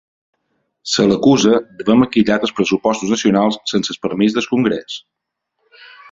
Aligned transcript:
Se 0.91 1.03
l’acusa 1.09 1.57
d’haver 1.81 1.97
maquillat 2.03 2.47
els 2.47 2.55
pressupostos 2.59 3.13
nacionals 3.15 3.59
sense 3.73 3.93
el 3.95 4.01
permís 4.07 4.39
del 4.39 4.49
congrés. 4.55 4.97